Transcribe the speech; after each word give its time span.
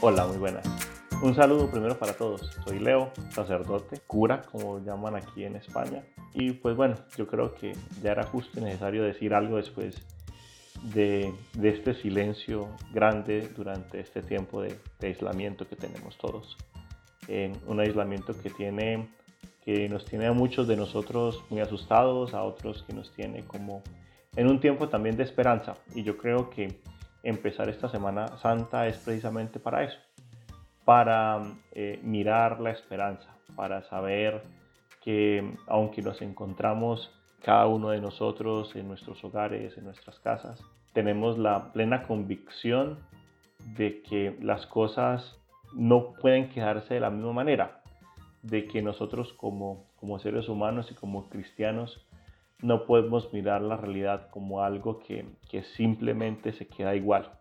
Hola, 0.00 0.28
muy 0.28 0.36
buenas. 0.36 0.64
Un 1.24 1.34
saludo 1.34 1.68
primero 1.68 1.98
para 1.98 2.12
todos. 2.12 2.52
Soy 2.64 2.78
Leo, 2.78 3.10
sacerdote, 3.30 3.98
cura, 4.06 4.42
como 4.42 4.78
llaman 4.78 5.16
aquí 5.16 5.42
en 5.42 5.56
España. 5.56 6.04
Y 6.34 6.52
pues 6.52 6.76
bueno, 6.76 6.94
yo 7.16 7.26
creo 7.26 7.52
que 7.52 7.72
ya 8.00 8.12
era 8.12 8.22
justo 8.22 8.60
y 8.60 8.62
necesario 8.62 9.02
decir 9.02 9.34
algo 9.34 9.56
después 9.56 9.96
de, 10.94 11.34
este 11.60 11.94
silencio 11.94 12.68
grande 12.92 13.48
durante 13.56 13.98
este 13.98 14.22
tiempo 14.22 14.62
de, 14.62 14.78
aislamiento 15.02 15.66
que 15.66 15.74
tenemos 15.74 16.16
todos. 16.16 16.56
un 17.66 17.80
aislamiento 17.80 18.40
que, 18.40 18.50
tiene, 18.50 19.08
que 19.64 19.88
nos 19.88 20.04
tiene 20.04 20.26
a 20.26 20.32
muchos 20.32 20.68
de 20.68 20.76
nosotros 20.76 21.42
muy 21.50 21.60
asustados, 21.60 22.34
a 22.34 22.44
otros 22.44 22.84
que 22.84 22.92
nos 22.92 23.12
tiene 23.14 23.44
como 23.46 23.82
en 24.36 24.46
un 24.46 24.60
tiempo 24.60 24.88
también 24.88 25.16
de 25.16 25.24
esperanza. 25.24 25.74
Y 25.92 26.04
yo 26.04 26.16
creo 26.16 26.50
que 26.50 26.78
empezar 27.22 27.68
esta 27.68 27.88
Semana 27.88 28.28
Santa 28.38 28.86
es 28.86 28.98
precisamente 28.98 29.58
para 29.58 29.84
eso, 29.84 29.98
para 30.84 31.42
eh, 31.72 32.00
mirar 32.02 32.60
la 32.60 32.70
esperanza, 32.70 33.28
para 33.56 33.82
saber 33.82 34.42
que 35.02 35.54
aunque 35.66 36.02
nos 36.02 36.22
encontramos 36.22 37.10
cada 37.42 37.66
uno 37.66 37.90
de 37.90 38.00
nosotros 38.00 38.74
en 38.76 38.88
nuestros 38.88 39.22
hogares, 39.24 39.76
en 39.78 39.84
nuestras 39.84 40.18
casas, 40.20 40.60
tenemos 40.92 41.38
la 41.38 41.72
plena 41.72 42.02
convicción 42.02 42.98
de 43.76 44.02
que 44.02 44.36
las 44.40 44.66
cosas 44.66 45.38
no 45.74 46.14
pueden 46.14 46.48
quedarse 46.48 46.94
de 46.94 47.00
la 47.00 47.10
misma 47.10 47.32
manera, 47.32 47.82
de 48.42 48.66
que 48.66 48.82
nosotros 48.82 49.32
como, 49.34 49.86
como 49.96 50.18
seres 50.18 50.48
humanos 50.48 50.90
y 50.90 50.94
como 50.94 51.28
cristianos 51.28 52.07
no 52.60 52.86
podemos 52.86 53.32
mirar 53.32 53.62
la 53.62 53.76
realidad 53.76 54.30
como 54.30 54.62
algo 54.62 54.98
que, 54.98 55.26
simplemente 55.76 56.52
se 56.52 56.66
queda 56.66 56.94
igual, 56.94 57.32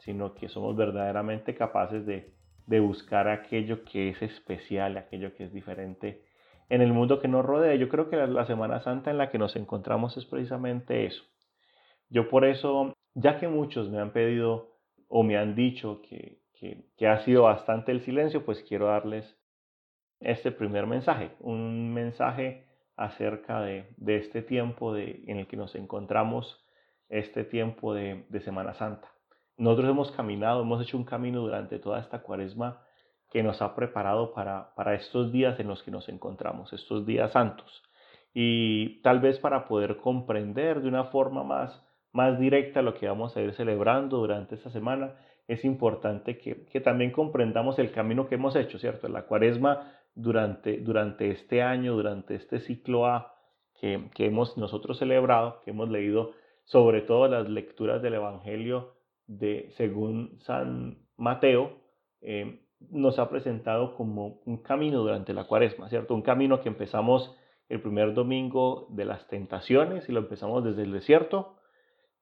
sino 0.00 0.34
que 0.34 0.48
somos 0.48 0.76
verdaderamente 0.76 1.54
capaces 1.54 2.04
de, 2.06 2.34
buscar 2.80 3.28
aquello 3.28 3.84
que 3.84 4.10
es 4.10 4.20
especial, 4.22 4.96
aquello 4.96 5.34
que 5.34 5.44
es 5.44 5.52
diferente 5.52 6.24
en 6.68 6.82
el 6.82 6.92
mundo 6.92 7.20
que 7.20 7.28
nos 7.28 7.44
rodea. 7.44 7.76
Yo 7.76 7.88
creo 7.88 8.10
que 8.10 8.16
la, 8.16 8.44
Semana 8.44 8.80
Santa 8.80 9.10
en 9.10 9.18
la 9.18 9.30
que 9.30 9.38
nos 9.38 9.56
encontramos 9.56 10.16
es 10.16 10.26
precisamente 10.26 11.06
eso. 11.06 11.22
Yo 12.10 12.28
por 12.28 12.44
eso, 12.44 12.92
ya 13.14 13.38
que 13.38 13.48
muchos 13.48 13.88
me 13.88 14.00
han 14.00 14.12
pedido 14.12 14.72
o 15.08 15.22
me 15.22 15.36
han 15.36 15.54
dicho 15.54 16.02
que, 16.02 16.40
que 16.96 17.06
ha 17.06 17.24
sido 17.24 17.44
bastante 17.44 17.92
el 17.92 18.00
silencio, 18.00 18.44
pues 18.44 18.64
quiero 18.64 18.86
darles 18.86 19.38
este 20.20 20.50
primer 20.50 20.86
mensaje, 20.86 21.30
un 21.40 21.92
mensaje 21.92 22.65
acerca 22.96 23.60
de, 23.60 23.86
este 24.06 24.42
tiempo 24.42 24.94
de, 24.94 25.22
en 25.26 25.38
el 25.38 25.46
que 25.46 25.56
nos 25.56 25.74
encontramos, 25.74 26.64
este 27.08 27.44
tiempo 27.44 27.94
de, 27.94 28.24
Semana 28.44 28.74
Santa. 28.74 29.08
Nosotros 29.56 29.90
hemos 29.90 30.10
caminado, 30.12 30.62
hemos 30.62 30.82
hecho 30.82 30.96
un 30.96 31.04
camino 31.04 31.40
durante 31.40 31.78
toda 31.78 32.00
esta 32.00 32.22
cuaresma 32.22 32.82
que 33.30 33.42
nos 33.42 33.60
ha 33.62 33.74
preparado 33.74 34.32
para, 34.32 34.74
para 34.74 34.94
estos 34.94 35.32
días 35.32 35.58
en 35.60 35.68
los 35.68 35.82
que 35.82 35.90
nos 35.90 36.08
encontramos, 36.08 36.72
estos 36.72 37.06
días 37.06 37.32
santos. 37.32 37.82
Y 38.32 39.00
tal 39.02 39.20
vez 39.20 39.38
para 39.38 39.66
poder 39.66 39.96
comprender 39.96 40.82
de 40.82 40.88
una 40.88 41.04
forma 41.04 41.42
más, 41.42 41.82
más 42.12 42.38
directa 42.38 42.82
lo 42.82 42.94
que 42.94 43.08
vamos 43.08 43.36
a 43.36 43.40
ir 43.40 43.54
celebrando 43.54 44.18
durante 44.18 44.54
esta 44.54 44.70
semana, 44.70 45.14
es 45.48 45.64
importante 45.64 46.38
que, 46.38 46.66
que 46.66 46.80
también 46.80 47.12
comprendamos 47.12 47.78
el 47.78 47.92
camino 47.92 48.28
que 48.28 48.34
hemos 48.34 48.56
hecho, 48.56 48.78
¿cierto? 48.78 49.08
La 49.08 49.22
cuaresma 49.22 49.92
durante, 50.16 50.78
durante 50.78 51.30
este 51.30 51.62
año, 51.62 51.94
durante 51.94 52.34
este 52.34 52.58
ciclo 52.58 53.06
A 53.06 53.34
que, 53.78 54.10
hemos 54.18 54.56
nosotros 54.56 54.98
celebrado, 54.98 55.60
que 55.62 55.70
hemos 55.70 55.90
leído 55.90 56.32
sobre 56.64 57.02
todo 57.02 57.28
las 57.28 57.48
lecturas 57.48 58.02
del 58.02 58.14
Evangelio 58.14 58.94
de 59.26 59.70
según 59.76 60.38
San 60.40 60.98
Mateo, 61.16 61.78
eh, 62.22 62.62
nos 62.90 63.18
ha 63.18 63.28
presentado 63.28 63.94
como 63.94 64.40
un 64.46 64.62
camino 64.62 65.00
durante 65.00 65.34
la 65.34 65.44
cuaresma, 65.44 65.88
¿cierto? 65.88 66.14
Un 66.14 66.22
camino 66.22 66.60
que 66.60 66.68
empezamos 66.68 67.36
el 67.68 67.80
primer 67.80 68.14
domingo 68.14 68.86
de 68.90 69.04
las 69.04 69.28
tentaciones 69.28 70.08
y 70.08 70.12
lo 70.12 70.20
empezamos 70.20 70.64
desde 70.64 70.82
el 70.82 70.92
desierto, 70.92 71.56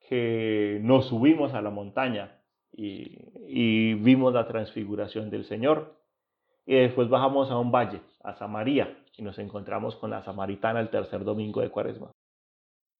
que 0.08 0.80
nos 0.82 1.06
subimos 1.06 1.54
a 1.54 1.62
la 1.62 1.70
montaña 1.70 2.40
y 2.76 3.94
vimos 3.94 4.34
la 4.34 4.48
transfiguración 4.48 5.30
del 5.30 5.44
Señor, 5.44 6.03
y 6.66 6.74
después 6.74 7.08
bajamos 7.08 7.50
a 7.50 7.58
un 7.58 7.70
valle, 7.70 8.00
a 8.22 8.34
Samaria, 8.34 8.96
y 9.16 9.22
nos 9.22 9.38
encontramos 9.38 9.96
con 9.96 10.10
la 10.10 10.22
samaritana 10.22 10.80
el 10.80 10.90
tercer 10.90 11.24
domingo 11.24 11.60
de 11.60 11.70
cuaresma. 11.70 12.10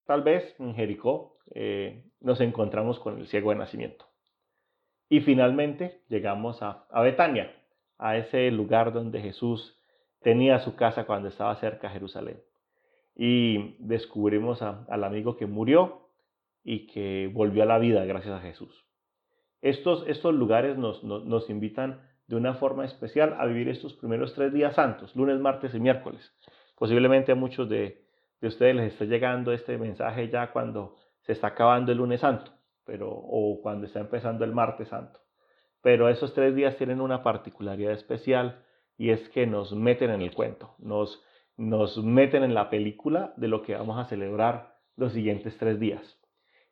Tal 0.07 0.23
vez 0.23 0.55
en 0.61 0.75
Jericó 0.75 1.39
eh, 1.55 2.05
nos 2.21 2.41
encontramos 2.41 2.99
con 3.01 3.19
el 3.19 3.27
ciego 3.27 3.51
de 3.51 3.57
nacimiento. 3.57 4.07
Y 5.09 5.21
finalmente 5.21 6.03
llegamos 6.09 6.63
a, 6.63 6.87
Betania, 7.03 7.55
a 7.99 8.17
ese 8.17 8.51
lugar 8.51 8.93
donde 8.93 9.21
Jesús 9.21 9.79
tenía 10.21 10.59
su 10.61 10.77
casa 10.77 11.05
cuando 11.05 11.29
estaba 11.29 11.55
cerca 11.57 11.89
de 11.89 11.95
Jerusalén. 11.95 12.43
Y 13.17 13.77
descubrimos 13.79 14.61
al 14.63 15.05
amigo 15.05 15.37
que 15.37 15.47
murió 15.47 16.09
y 16.63 16.87
que 16.87 17.31
volvió 17.33 17.63
a 17.63 17.67
la 17.67 17.79
vida 17.79 18.05
gracias 18.05 18.35
a 18.35 18.41
Jesús. 18.41 18.85
Estos, 19.61 20.05
estos 20.09 20.35
lugares 20.35 20.77
nos, 20.77 21.05
nos, 21.05 21.25
nos 21.25 21.49
invitan 21.49 22.03
de 22.27 22.37
una 22.37 22.55
forma 22.55 22.85
especial 22.85 23.37
a 23.39 23.47
vivir 23.47 23.69
estos 23.69 23.95
primeros 23.95 24.35
tres 24.35 24.53
días 24.53 24.75
santos, 24.75 25.15
lunes, 25.15 25.39
martes 25.41 25.75
y 25.75 25.81
miércoles. 25.81 26.33
Posiblemente 26.77 27.33
a 27.33 27.35
muchos 27.35 27.69
de, 27.69 28.03
ustedes 28.43 28.75
les 28.75 28.93
esté 28.93 29.07
llegando 29.07 29.53
este 29.53 29.79
mensaje 29.79 30.29
ya 30.29 30.51
cuando 30.53 30.97
se 31.23 31.33
está 31.33 31.49
acabando 31.49 31.93
el 31.93 31.99
lunes 31.99 32.21
santo, 32.21 32.51
pero, 32.85 33.11
o 33.11 33.61
cuando 33.62 33.87
está 33.87 34.01
empezando 34.01 34.45
el 34.45 34.53
martes 34.53 34.89
santo. 34.89 35.21
Pero 35.83 36.09
esos 36.09 36.35
tres 36.35 36.55
días 36.55 36.77
tienen 36.77 37.01
una 37.01 37.23
particularidad 37.23 37.93
especial 37.93 38.65
y 38.97 39.11
es 39.11 39.29
que 39.31 39.47
nos 39.47 39.73
meten 39.73 40.11
en 40.11 40.23
el 40.23 40.35
cuento, 40.35 40.75
nos, 40.79 41.23
nos 41.56 42.03
meten 42.03 42.43
en 42.43 42.55
la 42.55 42.71
película 42.71 43.35
de 43.37 43.49
lo 43.49 43.62
que 43.62 43.75
vamos 43.75 43.99
a 43.99 44.09
celebrar 44.09 44.77
los 44.97 45.12
siguientes 45.12 45.56
tres 45.59 45.79
días. 45.79 46.19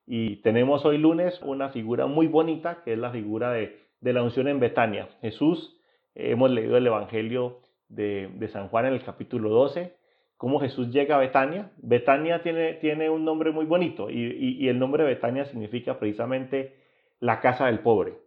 Y 0.06 0.36
tenemos 0.36 0.84
hoy 0.84 0.98
lunes 0.98 1.40
una 1.42 1.70
figura 1.70 2.06
muy 2.06 2.26
bonita, 2.26 2.82
que 2.82 2.94
es 2.94 2.98
la 2.98 3.10
figura 3.10 3.52
de 3.52 3.81
de 4.02 4.12
la 4.12 4.22
unción 4.22 4.48
en 4.48 4.60
Betania. 4.60 5.08
Jesús, 5.22 5.78
hemos 6.14 6.50
leído 6.50 6.76
el 6.76 6.86
Evangelio 6.86 7.60
de, 7.88 8.48
San 8.52 8.68
Juan 8.68 8.86
en 8.86 8.94
el 8.94 9.04
capítulo 9.04 9.48
12, 9.50 9.94
cómo 10.36 10.60
Jesús 10.60 10.92
llega 10.92 11.16
a 11.16 11.20
Betania. 11.20 11.70
Betania 11.78 12.42
tiene, 12.42 12.74
tiene 12.74 13.08
un 13.08 13.24
nombre 13.24 13.52
muy 13.52 13.64
bonito 13.64 14.10
y, 14.10 14.68
el 14.68 14.78
nombre 14.78 15.04
Betania 15.04 15.46
significa 15.46 15.98
precisamente 15.98 16.76
la 17.20 17.40
casa 17.40 17.66
del 17.66 17.78
pobre. 17.78 18.18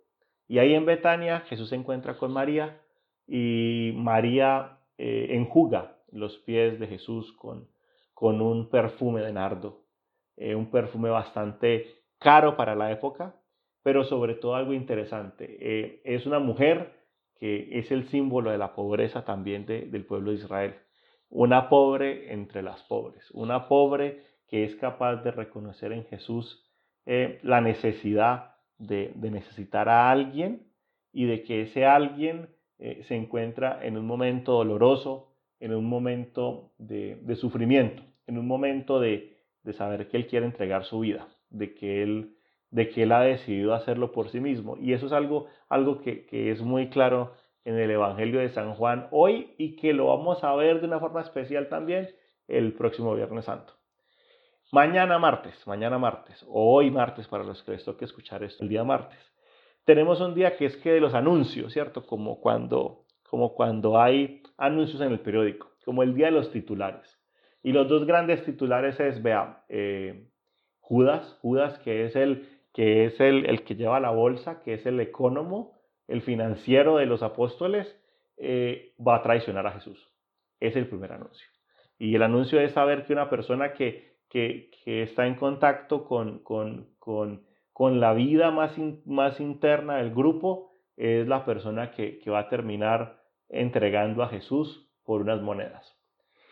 Y 0.47 0.59
ahí 0.59 0.73
en 0.73 0.85
Betania 0.85 1.41
Jesús 1.41 1.69
se 1.69 1.75
encuentra 1.75 2.17
con 2.17 2.31
María 2.31 2.79
y 3.27 3.91
María 3.95 4.77
eh, 4.97 5.27
enjuga 5.31 5.97
los 6.11 6.37
pies 6.39 6.79
de 6.79 6.87
Jesús 6.87 7.33
con, 7.33 7.67
con 8.13 8.41
un 8.41 8.69
perfume 8.69 9.21
de 9.21 9.33
nardo, 9.33 9.81
eh, 10.37 10.55
un 10.55 10.71
perfume 10.71 11.09
bastante 11.09 11.87
caro 12.19 12.55
para 12.55 12.75
la 12.75 12.91
época, 12.91 13.35
pero 13.85 14.03
sobre 14.03 14.33
todo 14.33 14.55
algo 14.55 14.73
interesante. 14.73 15.57
Eh, 15.61 16.01
es 16.05 16.25
una 16.25 16.39
mujer 16.39 16.91
que 17.37 17.69
es 17.77 17.91
el 17.91 18.09
símbolo 18.09 18.49
de 18.49 18.57
la 18.57 18.73
pobreza 18.73 19.23
también 19.23 19.67
del 19.67 20.05
pueblo 20.05 20.31
de 20.31 20.37
Israel. 20.37 20.73
Una 21.29 21.69
pobre 21.69 22.33
entre 22.33 22.63
las 22.63 22.81
pobres, 22.85 23.29
una 23.29 23.67
pobre 23.67 24.23
que 24.47 24.63
es 24.63 24.75
capaz 24.77 25.17
de 25.17 25.29
reconocer 25.29 25.91
en 25.91 26.03
Jesús 26.05 26.67
eh, 27.05 27.39
la 27.43 27.61
necesidad 27.61 28.55
de, 28.79 29.13
necesitar 29.17 29.87
a 29.87 30.09
alguien 30.09 30.65
y 31.13 31.25
de 31.25 31.43
que 31.43 31.61
ese 31.61 31.85
alguien 31.85 32.49
eh, 32.79 33.03
se 33.07 33.15
encuentra 33.15 33.85
en 33.85 33.97
un 33.97 34.07
momento 34.07 34.53
doloroso, 34.53 35.35
en 35.59 35.75
un 35.75 35.85
momento 35.85 36.71
de, 36.79 37.35
sufrimiento, 37.35 38.01
en 38.25 38.39
un 38.39 38.47
momento 38.47 38.99
de, 38.99 39.37
de 39.61 39.73
saber 39.73 40.07
que 40.07 40.17
Él 40.17 40.25
quiere 40.25 40.47
entregar 40.47 40.85
su 40.85 41.01
vida, 41.01 41.27
de 41.51 41.75
que 41.75 42.01
Él 42.01 42.34
de 42.71 42.89
que 42.89 43.03
Él 43.03 43.11
ha 43.11 43.21
decidido 43.21 43.73
hacerlo 43.73 44.11
por 44.11 44.29
sí 44.29 44.39
mismo. 44.39 44.77
Y 44.77 44.93
eso 44.93 45.05
es 45.05 45.13
algo, 45.13 45.47
algo 45.69 46.01
que, 46.01 46.27
es 46.31 46.61
muy 46.61 46.89
claro 46.89 47.33
en 47.63 47.77
el 47.79 47.91
Evangelio 47.91 48.39
de 48.39 48.49
San 48.49 48.73
Juan 48.75 49.07
hoy 49.11 49.53
y 49.57 49.75
que 49.75 49.93
lo 49.93 50.07
vamos 50.07 50.43
a 50.43 50.53
ver 50.55 50.81
de 50.81 50.87
una 50.87 50.99
forma 50.99 51.21
especial 51.21 51.67
también 51.69 52.09
el 52.47 52.73
próximo 52.73 53.15
Viernes 53.15 53.45
Santo. 53.45 53.73
Mañana 54.71 55.19
martes, 55.19 55.55
mañana 55.67 55.97
martes, 55.97 56.43
o 56.49 56.75
hoy 56.75 56.91
martes 56.91 57.27
para 57.27 57.43
los 57.43 57.63
que 57.63 57.73
les 57.73 57.85
toque 57.85 58.05
escuchar 58.05 58.43
esto, 58.43 58.63
el 58.63 58.69
día 58.69 58.83
martes, 58.83 59.19
tenemos 59.85 60.19
un 60.19 60.33
día 60.33 60.57
que 60.57 60.65
es 60.65 60.75
que 60.77 60.91
de 60.91 60.99
los 60.99 61.13
anuncios, 61.13 61.71
¿cierto? 61.71 62.05
Como 62.05 62.41
cuando, 62.41 63.05
como 63.29 63.53
cuando 63.53 64.01
hay 64.01 64.41
anuncios 64.57 65.01
en 65.01 65.11
el 65.11 65.19
periódico, 65.19 65.69
como 65.85 66.01
el 66.03 66.15
día 66.15 66.25
de 66.27 66.31
los 66.31 66.51
titulares. 66.51 67.07
Y 67.61 67.71
los 67.71 67.87
dos 67.87 68.05
grandes 68.05 68.43
titulares 68.43 68.99
es, 68.99 69.21
vea, 69.21 69.63
eh, 69.69 70.27
Judas, 70.79 71.37
Judas 71.41 71.79
que 71.79 72.05
es 72.05 72.15
el 72.15 72.47
que 72.75 73.05
es 73.05 73.17
el, 73.21 73.63
que 73.63 73.75
lleva 73.75 74.01
la 74.01 74.11
bolsa, 74.11 74.61
que 74.61 74.73
es 74.73 74.85
el 74.85 74.99
economo, 74.99 75.79
el 76.09 76.21
financiero 76.21 76.97
de 76.97 77.05
los 77.05 77.23
apóstoles, 77.23 77.87
eh, 78.35 78.93
va 78.99 79.15
a 79.15 79.23
traicionar 79.23 79.65
a 79.65 79.71
Jesús. 79.71 79.97
Es 80.59 80.75
el 80.75 80.85
primer 80.87 81.13
anuncio. 81.13 81.47
Y 81.97 82.15
el 82.15 82.21
anuncio 82.21 82.59
es 82.59 82.73
saber 82.73 83.05
que 83.05 83.13
una 83.13 83.29
persona 83.29 83.71
que, 83.71 84.17
que, 84.29 84.69
está 84.85 85.25
en 85.25 85.35
contacto 85.35 86.03
con, 86.03 86.39
con, 86.39 86.89
con, 86.99 87.45
con, 87.71 88.01
la 88.01 88.13
vida 88.13 88.51
más, 88.51 88.77
más 89.05 89.39
interna 89.39 89.95
del 89.95 90.13
grupo 90.13 90.73
es 90.97 91.25
la 91.29 91.45
persona 91.45 91.91
que, 91.91 92.19
va 92.29 92.39
a 92.39 92.49
terminar 92.49 93.21
entregando 93.47 94.21
a 94.21 94.27
Jesús 94.27 94.91
por 95.05 95.21
unas 95.21 95.41
monedas. 95.41 95.95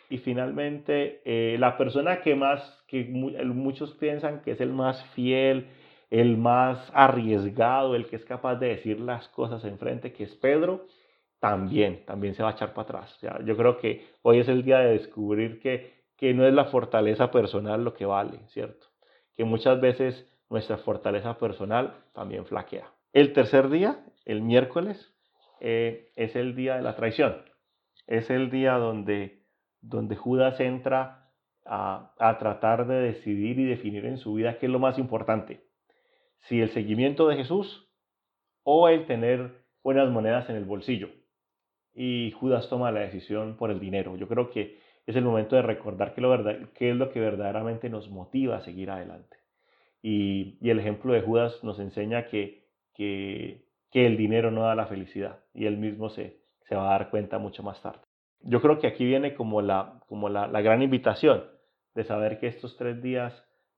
Y 0.09 0.19
finalmente, 0.19 1.21
eh, 1.25 1.57
la 1.59 1.77
persona 1.77 2.21
que 2.21 2.33
más, 2.33 2.61
que 2.87 3.03
muchos 3.03 3.93
piensan 3.95 4.41
que 4.41 4.51
es 4.51 4.61
el 4.61 4.71
más 4.71 5.03
fiel, 5.15 5.67
el 6.13 6.37
más 6.37 6.91
arriesgado, 6.93 7.95
el 7.95 8.05
que 8.05 8.17
es 8.17 8.23
capaz 8.23 8.57
de 8.57 8.67
decir 8.67 8.99
las 8.99 9.27
cosas 9.29 9.65
enfrente, 9.65 10.13
que 10.13 10.25
es 10.25 10.35
Pedro, 10.35 10.85
también, 11.39 12.05
también 12.05 12.35
se 12.35 12.43
va 12.43 12.49
a 12.49 12.51
echar 12.51 12.75
para 12.75 12.99
atrás. 12.99 13.19
yo 13.43 13.57
creo 13.57 13.79
que 13.79 14.05
hoy 14.21 14.37
es 14.37 14.47
el 14.47 14.61
día 14.63 14.77
de 14.77 14.91
descubrir 14.91 15.59
que, 15.59 16.03
que 16.15 16.35
no 16.35 16.45
es 16.45 16.53
la 16.53 16.65
fortaleza 16.65 17.31
personal 17.31 17.83
lo 17.83 17.95
que 17.95 18.05
vale, 18.05 18.37
¿cierto? 18.49 18.85
Que 19.35 19.43
muchas 19.43 19.81
veces 19.81 20.31
nuestra 20.51 20.77
fortaleza 20.77 21.39
personal 21.39 21.95
también 22.13 22.45
flaquea. 22.45 22.91
El 23.11 23.33
tercer 23.33 23.69
día, 23.69 24.05
el 24.25 24.43
miércoles, 24.43 25.15
eh, 25.61 26.11
es 26.15 26.35
el 26.35 26.55
día 26.55 26.75
de 26.75 26.83
la 26.83 26.95
traición. 26.95 27.41
Es 28.05 28.29
el 28.29 28.51
día 28.51 28.73
donde, 28.73 29.41
donde 29.81 30.15
Judas 30.15 30.59
entra 30.59 31.31
a, 31.65 32.13
a 32.19 32.37
tratar 32.37 32.85
de 32.85 32.99
decidir 33.01 33.57
y 33.57 33.65
definir 33.65 34.05
en 34.05 34.19
su 34.19 34.35
vida 34.35 34.59
qué 34.59 34.67
es 34.67 34.71
lo 34.71 34.77
más 34.77 34.99
importante. 34.99 35.72
Si 36.47 36.61
el 36.61 36.71
seguimiento 36.71 37.27
de 37.27 37.37
Jesús 37.37 37.89
o 38.63 38.87
el 38.89 39.05
tener 39.05 39.51
buenas 39.83 40.09
monedas 40.09 40.49
en 40.49 40.55
el 40.55 40.65
bolsillo. 40.65 41.09
Y 41.93 42.31
Judas 42.31 42.69
toma 42.69 42.91
la 42.91 43.01
decisión 43.01 43.57
por 43.57 43.71
el 43.71 43.79
dinero. 43.79 44.15
Yo 44.15 44.27
creo 44.27 44.49
que 44.49 44.79
es 45.05 45.15
el 45.15 45.23
momento 45.23 45.55
de 45.55 45.61
recordar 45.61 46.13
qué, 46.13 46.89
es 46.89 46.95
lo 46.95 47.11
que 47.11 47.19
verdaderamente 47.19 47.89
nos 47.89 48.09
motiva 48.09 48.57
a 48.57 48.63
seguir 48.63 48.89
adelante. 48.89 49.37
Y, 50.01 50.57
y 50.61 50.69
el 50.69 50.79
ejemplo 50.79 51.13
de 51.13 51.21
Judas 51.21 51.63
nos 51.63 51.79
enseña 51.79 52.27
que 52.27 52.63
que, 52.93 53.65
el 53.93 54.17
dinero 54.17 54.51
no 54.51 54.63
da 54.63 54.75
la 54.75 54.87
felicidad 54.87 55.39
y 55.53 55.65
él 55.65 55.77
mismo 55.77 56.09
se, 56.09 56.39
se 56.67 56.75
va 56.75 56.87
a 56.87 56.97
dar 56.97 57.09
cuenta 57.09 57.37
mucho 57.37 57.63
más 57.63 57.81
tarde. 57.81 58.01
Yo 58.41 58.61
creo 58.61 58.79
que 58.79 58.87
aquí 58.87 59.05
viene 59.05 59.35
como 59.35 59.61
la, 59.61 60.01
como 60.07 60.29
la, 60.29 60.47
gran 60.61 60.81
invitación 60.81 61.43
de 61.93 62.03
saber 62.03 62.39
que 62.39 62.47
estos 62.47 62.75
tres 62.77 63.01
días 63.01 63.33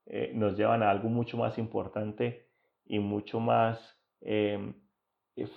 eh, 0.06 0.32
nos 0.34 0.56
llevan 0.56 0.82
a 0.82 0.90
algo 0.90 1.08
mucho 1.08 1.36
más 1.36 1.58
importante 1.58 2.45
y 2.86 2.98
mucho 2.98 3.40
más 3.40 3.78
em, 4.20 4.74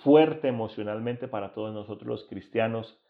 fuerte 0.02 0.48
emocionalmente 0.48 1.28
para 1.28 1.52
todos 1.52 1.72
nosotros 1.72 2.06
los 2.06 2.24
cristianos, 2.28 3.00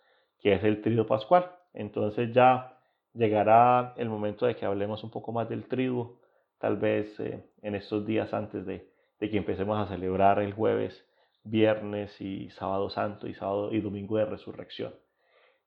que 0.40 0.55
es 0.55 0.64
el 0.64 0.82
triduo 0.82 1.06
pascual. 1.06 1.50
Entonces 1.75 2.32
ya 2.32 2.78
llegará 3.14 3.94
el 3.96 4.08
momento 4.08 4.46
de 4.46 4.56
que 4.56 4.67
hablemos 4.67 5.02
un 5.05 5.11
poco 5.11 5.32
más 5.32 5.49
del 5.49 5.67
triduo, 5.67 6.20
tal 6.58 6.76
vez 6.76 7.19
eh, 7.20 7.44
en 7.62 7.75
estos 7.75 8.06
días 8.06 8.32
antes 8.32 8.67
de, 8.67 8.90
de 9.19 9.31
que 9.31 9.37
empecemos 9.37 9.78
a 9.78 9.93
celebrar 9.93 10.40
el 10.40 10.52
jueves, 10.52 11.06
viernes 11.43 12.20
y 12.20 12.50
sábado 12.50 12.90
santo 12.90 13.26
y 13.26 13.34
sábado 13.34 13.72
y 13.72 13.81
domingo 13.81 14.17
de 14.19 14.26
resurrección. 14.26 14.94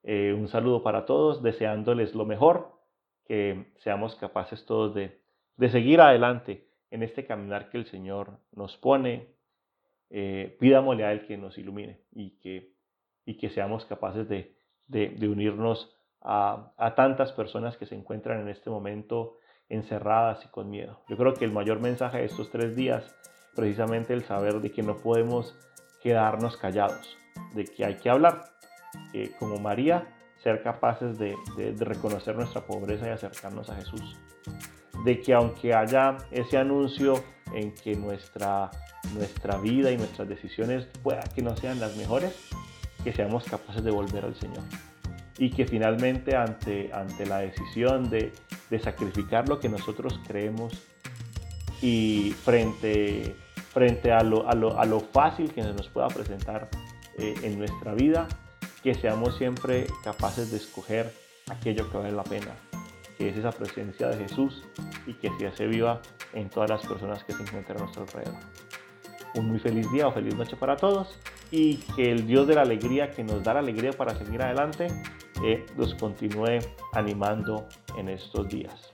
Eh, 0.03 0.35
un 0.38 0.50
saludo 0.50 0.83
para 0.83 1.05
todos, 1.05 1.41
deseándoles 1.41 2.13
lo 2.13 2.25
mejor, 2.25 2.73
que 3.25 3.71
seamos 3.77 4.15
capaces 4.15 4.65
todos 4.65 4.94
de, 4.94 5.19
seguir 5.69 6.01
adelante 6.01 6.67
en 6.94 7.04
este 7.04 7.25
caminar 7.25 7.69
que 7.69 7.78
el 7.78 7.86
Señor 7.88 8.40
nos 8.51 8.78
pone. 8.78 9.34
Eh, 10.10 10.57
a 10.62 11.12
Él 11.12 11.25
que 11.25 11.38
nos 11.38 11.57
ilumine 11.57 12.01
y 12.12 12.38
que, 12.38 12.75
y 13.25 13.38
que 13.38 13.50
seamos 13.50 13.86
capaces 13.86 14.30
de, 14.30 14.56
unirnos 15.28 15.92
a, 16.22 16.72
a, 16.78 16.94
tantas 16.94 17.31
personas 17.31 17.78
que 17.78 17.88
se 17.88 17.95
encuentran 17.95 18.40
en 18.42 18.50
este 18.50 18.69
momento 18.69 19.40
encerradas 19.69 20.45
y 20.45 20.50
con 20.50 20.69
miedo. 20.69 21.01
Yo 21.10 21.18
creo 21.18 21.34
que 21.34 21.45
el 21.45 21.51
mayor 21.51 21.80
mensaje 21.80 22.19
de 22.19 22.25
estos 22.25 22.51
tres 22.51 22.75
días 22.75 23.04
precisamente 23.56 24.13
el 24.13 24.24
saber 24.24 24.62
de 24.62 24.72
que 24.72 24.84
no 24.84 24.98
podemos 24.98 25.56
quedarnos 26.01 26.57
callados, 26.57 27.18
de 27.54 27.66
que 27.66 27.86
hay 27.86 27.96
que 27.96 28.10
hablar, 28.10 28.44
como 29.39 29.57
María, 29.57 30.07
ser 30.44 30.62
capaces 30.62 31.18
de, 31.18 31.36
reconocer 31.80 32.36
nuestra 32.36 32.62
pobreza 32.62 33.07
y 33.07 33.12
acercarnos 33.12 33.69
a 33.69 33.75
Jesús. 33.75 34.18
De 35.03 35.19
que 35.21 35.33
aunque 35.33 35.73
haya 35.73 36.17
ese 36.31 36.57
anuncio 36.57 37.23
en 37.53 37.73
que 37.73 37.95
nuestra, 37.95 38.71
nuestra 39.13 39.57
vida 39.57 39.91
y 39.91 39.97
nuestras 39.97 40.27
decisiones 40.27 40.88
pueda 41.03 41.21
que 41.35 41.41
no 41.41 41.55
sean 41.57 41.79
las 41.79 41.95
mejores, 41.97 42.35
que 43.03 43.13
seamos 43.13 43.44
capaces 43.44 43.83
de 43.83 43.91
volver 43.91 44.25
al 44.25 44.35
Señor. 44.35 44.63
Y 45.38 45.50
que 45.50 45.65
finalmente 45.65 46.35
ante, 46.35 46.91
ante 46.94 47.25
la 47.25 47.39
decisión 47.39 48.09
de, 48.09 48.31
de 48.69 48.79
sacrificar 48.79 49.50
lo 49.50 49.59
que 49.59 49.67
nosotros 49.67 50.19
creemos 50.25 50.73
y 51.81 52.33
frente 52.44 53.35
frente 53.73 54.11
a 54.11 54.21
lo, 54.21 54.47
a 54.47 54.53
lo, 54.53 54.79
a 54.79 54.85
lo 54.85 55.00
fácil 55.00 55.51
que 55.51 55.63
nos 55.63 55.89
pueda 55.89 56.07
presentar 56.07 56.69
eh, 57.17 57.33
en 57.41 57.57
nuestra 57.57 57.94
vida, 57.95 58.27
que 58.83 58.94
seamos 58.94 59.35
siempre 59.38 59.88
capaces 60.03 60.51
de 60.51 60.57
escoger 60.57 61.11
aquello 61.50 61.89
que 61.91 61.97
vale 61.97 62.11
la 62.11 62.23
pena, 62.23 62.53
que 63.24 63.30
es 63.30 63.38
esa 63.38 63.52
presencia 63.52 64.10
de 64.10 64.18
Jesús 64.18 64.64
y 65.08 65.14
que 65.14 65.31
se 65.40 65.48
hace 65.48 65.66
viva 65.66 66.02
en 66.34 66.50
todas 66.50 66.70
las 66.70 66.86
personas 66.86 67.24
que 67.24 67.31
se 67.31 67.44
encuentran 67.44 67.78
a 67.78 67.81
nuestro 67.84 68.04
alrededor. 68.04 68.36
Un 69.36 69.48
muy 69.48 69.60
feliz 69.60 69.90
día 69.94 70.08
o 70.08 70.12
feliz 70.12 70.36
noche 70.36 70.58
para 70.58 70.75
todos 70.75 71.18
y 71.50 71.78
que 71.96 72.12
el 72.12 72.28
Dios 72.28 72.48
de 72.48 72.56
la 72.56 72.64
alegría 72.64 73.12
que 73.12 73.24
nos 73.24 73.42
da 73.42 73.54
la 73.54 73.62
alegría 73.62 73.94
para 73.94 74.14
seguir 74.18 74.42
adelante 74.42 74.88
eh, 75.42 75.66
nos 75.78 75.96
continúe 75.96 76.60
animando 76.92 77.66
en 77.98 78.10
estos 78.10 78.50
días. 78.50 78.94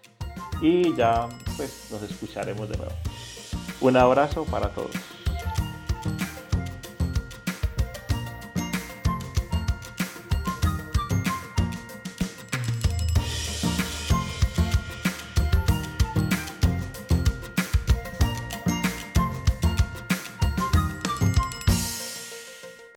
Y 0.62 0.96
ya 0.96 1.28
pues 1.58 1.90
nos 1.92 2.04
escucharemos 2.04 2.70
de 2.70 2.78
nuevo. 2.78 2.94
Un 3.82 3.98
abrazo 3.98 4.46
para 4.46 4.70
todos. 4.70 5.19